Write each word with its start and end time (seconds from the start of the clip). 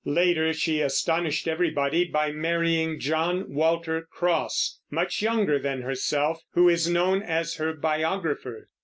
Later 0.03 0.51
she 0.51 0.81
astonished 0.81 1.47
everybody 1.47 2.05
by 2.05 2.31
marrying 2.31 2.99
John 2.99 3.53
Walter 3.53 4.01
Cross, 4.01 4.79
much 4.89 5.21
younger 5.21 5.59
than 5.59 5.83
herself, 5.83 6.41
who 6.55 6.67
is 6.69 6.89
known 6.89 7.21
as 7.21 7.57
her 7.57 7.71
biographer. 7.73 8.67